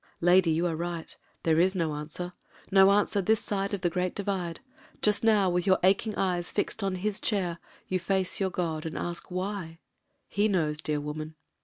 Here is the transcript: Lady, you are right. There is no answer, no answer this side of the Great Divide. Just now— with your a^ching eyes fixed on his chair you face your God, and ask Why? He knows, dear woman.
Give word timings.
Lady, 0.29 0.49
you 0.49 0.65
are 0.65 0.75
right. 0.75 1.15
There 1.43 1.59
is 1.59 1.75
no 1.75 1.93
answer, 1.93 2.33
no 2.71 2.89
answer 2.89 3.21
this 3.21 3.39
side 3.39 3.71
of 3.71 3.81
the 3.81 3.89
Great 3.91 4.15
Divide. 4.15 4.59
Just 5.03 5.23
now— 5.23 5.47
with 5.51 5.67
your 5.67 5.77
a^ching 5.83 6.15
eyes 6.17 6.51
fixed 6.51 6.83
on 6.83 6.95
his 6.95 7.19
chair 7.19 7.59
you 7.87 7.99
face 7.99 8.39
your 8.39 8.49
God, 8.49 8.83
and 8.87 8.97
ask 8.97 9.29
Why? 9.29 9.77
He 10.27 10.47
knows, 10.47 10.81
dear 10.81 10.99
woman. 10.99 11.35